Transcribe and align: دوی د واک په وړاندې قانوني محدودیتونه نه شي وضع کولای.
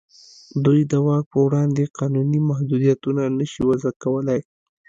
دوی 0.65 0.79
د 0.91 0.93
واک 1.05 1.25
په 1.31 1.39
وړاندې 1.45 1.91
قانوني 1.99 2.39
محدودیتونه 2.49 3.21
نه 3.37 3.45
شي 3.51 3.61
وضع 3.69 3.91
کولای. 4.03 4.39